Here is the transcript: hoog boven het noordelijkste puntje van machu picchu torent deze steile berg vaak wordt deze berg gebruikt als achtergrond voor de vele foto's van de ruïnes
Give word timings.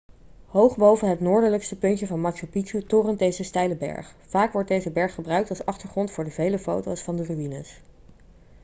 hoog 0.47 0.75
boven 0.77 1.09
het 1.09 1.19
noordelijkste 1.19 1.77
puntje 1.77 2.07
van 2.07 2.21
machu 2.21 2.47
picchu 2.47 2.83
torent 2.83 3.19
deze 3.19 3.43
steile 3.43 3.75
berg 3.75 4.15
vaak 4.27 4.53
wordt 4.53 4.67
deze 4.67 4.89
berg 4.91 5.13
gebruikt 5.13 5.49
als 5.49 5.65
achtergrond 5.65 6.11
voor 6.11 6.23
de 6.23 6.31
vele 6.31 6.59
foto's 6.59 7.01
van 7.01 7.15
de 7.15 7.25
ruïnes 7.25 7.81